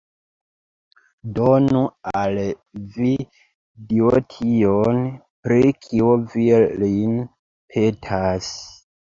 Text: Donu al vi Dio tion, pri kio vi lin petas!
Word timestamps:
Donu 1.39 1.81
al 2.21 2.39
vi 2.95 3.11
Dio 3.91 4.15
tion, 4.33 5.03
pri 5.45 5.69
kio 5.85 6.17
vi 6.33 6.49
lin 6.87 7.15
petas! 7.77 8.51